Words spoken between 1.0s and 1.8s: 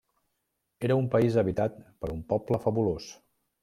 un país habitat